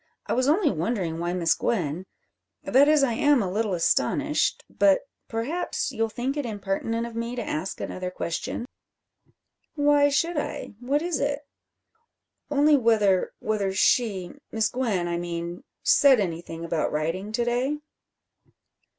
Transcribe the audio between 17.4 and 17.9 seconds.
day?"